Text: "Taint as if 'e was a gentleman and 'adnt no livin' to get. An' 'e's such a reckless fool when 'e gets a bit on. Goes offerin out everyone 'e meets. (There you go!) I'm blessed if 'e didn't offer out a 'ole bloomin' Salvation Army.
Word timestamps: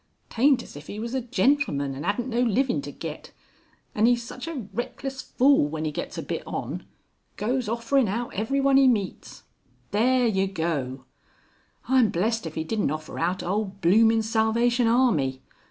"Taint 0.31 0.63
as 0.63 0.75
if 0.75 0.89
'e 0.89 0.99
was 0.99 1.13
a 1.13 1.21
gentleman 1.21 1.93
and 1.93 2.03
'adnt 2.07 2.25
no 2.25 2.39
livin' 2.41 2.81
to 2.81 2.91
get. 2.91 3.31
An' 3.93 4.07
'e's 4.07 4.23
such 4.23 4.47
a 4.47 4.67
reckless 4.73 5.21
fool 5.21 5.67
when 5.67 5.85
'e 5.85 5.91
gets 5.91 6.17
a 6.17 6.23
bit 6.23 6.41
on. 6.47 6.87
Goes 7.37 7.69
offerin 7.69 8.07
out 8.07 8.33
everyone 8.33 8.79
'e 8.79 8.87
meets. 8.87 9.43
(There 9.91 10.25
you 10.25 10.47
go!) 10.47 11.05
I'm 11.87 12.09
blessed 12.09 12.47
if 12.47 12.57
'e 12.57 12.63
didn't 12.63 12.89
offer 12.89 13.19
out 13.19 13.43
a 13.43 13.47
'ole 13.47 13.65
bloomin' 13.79 14.23
Salvation 14.23 14.87
Army. 14.87 15.43